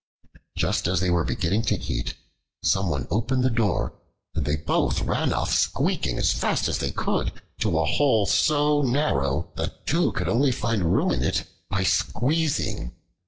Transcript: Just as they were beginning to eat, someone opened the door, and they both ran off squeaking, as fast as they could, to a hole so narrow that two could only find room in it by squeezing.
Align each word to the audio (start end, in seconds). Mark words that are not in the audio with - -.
Just 0.57 0.87
as 0.87 0.99
they 0.99 1.11
were 1.11 1.23
beginning 1.23 1.61
to 1.65 1.79
eat, 1.79 2.15
someone 2.63 3.05
opened 3.11 3.43
the 3.43 3.51
door, 3.51 3.93
and 4.33 4.45
they 4.45 4.55
both 4.55 5.03
ran 5.03 5.31
off 5.31 5.53
squeaking, 5.53 6.17
as 6.17 6.31
fast 6.31 6.67
as 6.67 6.79
they 6.79 6.89
could, 6.89 7.31
to 7.59 7.77
a 7.77 7.85
hole 7.85 8.25
so 8.25 8.81
narrow 8.81 9.51
that 9.57 9.85
two 9.85 10.11
could 10.13 10.27
only 10.27 10.51
find 10.51 10.91
room 10.91 11.11
in 11.11 11.21
it 11.21 11.43
by 11.69 11.83
squeezing. 11.83 12.95